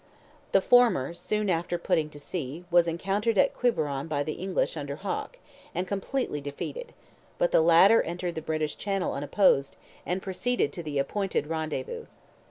[0.51, 4.95] The former, soon after putting to sea, was encountered at Quiberon by the English under
[4.95, 5.37] Hawke,
[5.75, 6.95] and completely defeated;
[7.37, 12.05] but the latter entered the British channel unopposed, and proceeded to the appointed rendezvous.